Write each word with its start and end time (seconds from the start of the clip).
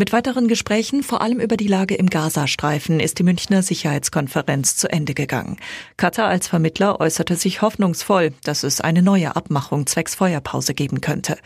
Mit 0.00 0.14
weiteren 0.14 0.48
Gesprächen, 0.48 1.02
vor 1.02 1.20
allem 1.20 1.40
über 1.40 1.58
die 1.58 1.66
Lage 1.66 1.94
im 1.94 2.08
Gazastreifen, 2.08 3.00
ist 3.00 3.18
die 3.18 3.22
Münchner 3.22 3.60
Sicherheitskonferenz 3.60 4.74
zu 4.74 4.90
Ende 4.90 5.12
gegangen. 5.12 5.58
Katar 5.98 6.26
als 6.28 6.48
Vermittler 6.48 7.00
äußerte 7.00 7.36
sich 7.36 7.60
hoffnungsvoll, 7.60 8.32
dass 8.42 8.62
es 8.62 8.80
eine 8.80 9.02
neue 9.02 9.36
Abmachung 9.36 9.86
zwecks 9.86 10.14
Feuerpause 10.14 10.72
geben 10.72 11.02
könnte. 11.02 11.36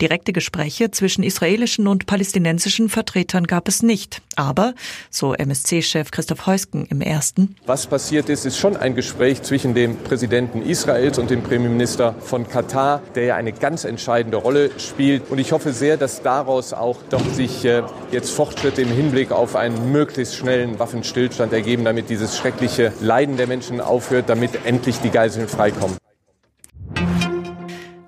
Direkte 0.00 0.32
Gespräche 0.32 0.90
zwischen 0.90 1.22
israelischen 1.22 1.86
und 1.86 2.06
palästinensischen 2.06 2.88
Vertretern 2.88 3.46
gab 3.46 3.68
es 3.68 3.82
nicht. 3.82 4.22
Aber, 4.36 4.72
so 5.10 5.34
MSC-Chef 5.34 6.10
Christoph 6.10 6.46
Heusken 6.46 6.86
im 6.86 7.02
ersten, 7.02 7.56
Was 7.66 7.86
passiert 7.88 8.30
ist, 8.30 8.46
ist 8.46 8.56
schon 8.56 8.74
ein 8.74 8.94
Gespräch 8.94 9.42
zwischen 9.42 9.74
dem 9.74 9.96
Präsidenten 9.96 10.62
Israels 10.62 11.18
und 11.18 11.28
dem 11.28 11.42
Premierminister 11.42 12.14
von 12.20 12.48
Katar, 12.48 13.02
der 13.14 13.24
ja 13.24 13.36
eine 13.36 13.52
ganz 13.52 13.84
entscheidende 13.84 14.38
Rolle 14.38 14.70
spielt. 14.78 15.28
Und 15.28 15.38
ich 15.40 15.52
hoffe 15.52 15.74
sehr, 15.74 15.98
dass 15.98 16.22
daraus 16.22 16.72
auch 16.72 17.02
doch 17.10 17.34
sich 17.34 17.66
äh, 17.66 17.82
jetzt 18.10 18.30
Fortschritte 18.30 18.82
im 18.82 18.88
Hinblick 18.88 19.32
auf 19.32 19.56
einen 19.56 19.92
möglichst 19.92 20.36
schnellen 20.36 20.78
Waffenstillstand 20.78 21.52
ergeben, 21.52 21.84
damit 21.84 22.10
dieses 22.10 22.36
schreckliche 22.36 22.92
Leiden 23.00 23.36
der 23.36 23.46
Menschen 23.46 23.80
aufhört, 23.80 24.28
damit 24.28 24.64
endlich 24.64 24.98
die 25.00 25.10
Geiseln 25.10 25.48
freikommen. 25.48 25.96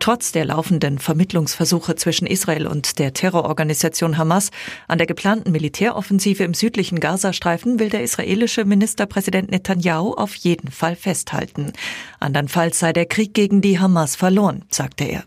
Trotz 0.00 0.32
der 0.32 0.46
laufenden 0.46 0.98
Vermittlungsversuche 0.98 1.94
zwischen 1.94 2.26
Israel 2.26 2.66
und 2.66 2.98
der 2.98 3.12
Terrororganisation 3.12 4.16
Hamas 4.16 4.50
an 4.88 4.96
der 4.96 5.06
geplanten 5.06 5.52
Militäroffensive 5.52 6.42
im 6.42 6.54
südlichen 6.54 7.00
Gazastreifen 7.00 7.78
will 7.78 7.90
der 7.90 8.02
israelische 8.02 8.64
Ministerpräsident 8.64 9.50
Netanyahu 9.50 10.14
auf 10.14 10.34
jeden 10.36 10.70
Fall 10.70 10.96
festhalten. 10.96 11.74
Andernfalls 12.18 12.78
sei 12.78 12.94
der 12.94 13.04
Krieg 13.04 13.34
gegen 13.34 13.60
die 13.60 13.78
Hamas 13.78 14.16
verloren, 14.16 14.64
sagte 14.70 15.04
er. 15.04 15.22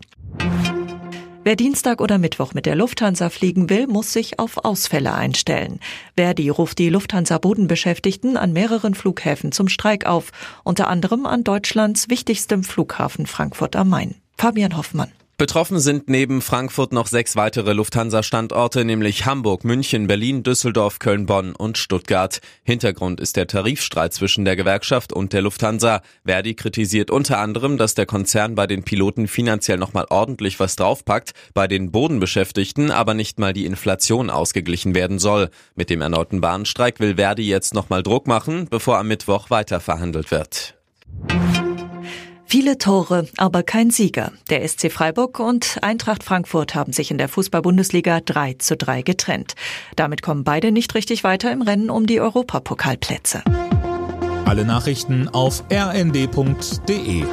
Wer 1.46 1.56
Dienstag 1.56 2.00
oder 2.00 2.16
Mittwoch 2.16 2.54
mit 2.54 2.64
der 2.64 2.74
Lufthansa 2.74 3.28
fliegen 3.28 3.68
will, 3.68 3.86
muss 3.86 4.14
sich 4.14 4.38
auf 4.38 4.64
Ausfälle 4.64 5.12
einstellen. 5.12 5.78
Verdi 6.16 6.48
ruft 6.48 6.78
die 6.78 6.88
Lufthansa-Bodenbeschäftigten 6.88 8.38
an 8.38 8.54
mehreren 8.54 8.94
Flughäfen 8.94 9.52
zum 9.52 9.68
Streik 9.68 10.06
auf, 10.06 10.32
unter 10.62 10.88
anderem 10.88 11.26
an 11.26 11.44
Deutschlands 11.44 12.08
wichtigstem 12.08 12.64
Flughafen 12.64 13.26
Frankfurt 13.26 13.76
am 13.76 13.90
Main. 13.90 14.14
Fabian 14.38 14.74
Hoffmann. 14.74 15.12
Betroffen 15.44 15.78
sind 15.78 16.08
neben 16.08 16.40
Frankfurt 16.40 16.94
noch 16.94 17.06
sechs 17.06 17.36
weitere 17.36 17.74
Lufthansa-Standorte, 17.74 18.82
nämlich 18.86 19.26
Hamburg, 19.26 19.62
München, 19.62 20.06
Berlin, 20.06 20.42
Düsseldorf, 20.42 21.00
Köln, 21.00 21.26
Bonn 21.26 21.54
und 21.54 21.76
Stuttgart. 21.76 22.40
Hintergrund 22.62 23.20
ist 23.20 23.36
der 23.36 23.46
Tarifstreit 23.46 24.14
zwischen 24.14 24.46
der 24.46 24.56
Gewerkschaft 24.56 25.12
und 25.12 25.34
der 25.34 25.42
Lufthansa. 25.42 26.00
Verdi 26.24 26.54
kritisiert 26.54 27.10
unter 27.10 27.40
anderem, 27.40 27.76
dass 27.76 27.92
der 27.92 28.06
Konzern 28.06 28.54
bei 28.54 28.66
den 28.66 28.84
Piloten 28.84 29.28
finanziell 29.28 29.76
nochmal 29.76 30.06
ordentlich 30.08 30.60
was 30.60 30.76
draufpackt, 30.76 31.32
bei 31.52 31.68
den 31.68 31.92
Bodenbeschäftigten 31.92 32.90
aber 32.90 33.12
nicht 33.12 33.38
mal 33.38 33.52
die 33.52 33.66
Inflation 33.66 34.30
ausgeglichen 34.30 34.94
werden 34.94 35.18
soll. 35.18 35.50
Mit 35.74 35.90
dem 35.90 36.00
erneuten 36.00 36.40
Bahnstreik 36.40 37.00
will 37.00 37.16
Verdi 37.16 37.46
jetzt 37.46 37.74
nochmal 37.74 38.02
Druck 38.02 38.26
machen, 38.26 38.66
bevor 38.70 38.96
am 38.96 39.08
Mittwoch 39.08 39.50
weiter 39.50 39.80
verhandelt 39.80 40.30
wird. 40.30 40.74
Viele 42.54 42.78
Tore, 42.78 43.26
aber 43.36 43.64
kein 43.64 43.90
Sieger. 43.90 44.30
Der 44.48 44.62
SC 44.68 44.88
Freiburg 44.92 45.40
und 45.40 45.78
Eintracht 45.82 46.22
Frankfurt 46.22 46.76
haben 46.76 46.92
sich 46.92 47.10
in 47.10 47.18
der 47.18 47.28
Fußball-Bundesliga 47.28 48.20
3 48.20 48.54
zu 48.60 48.76
3 48.76 49.02
getrennt. 49.02 49.54
Damit 49.96 50.22
kommen 50.22 50.44
beide 50.44 50.70
nicht 50.70 50.94
richtig 50.94 51.24
weiter 51.24 51.50
im 51.50 51.62
Rennen 51.62 51.90
um 51.90 52.06
die 52.06 52.20
Europapokalplätze. 52.20 53.42
Alle 54.44 54.64
Nachrichten 54.64 55.28
auf 55.28 55.64
rnd.de 55.68 57.24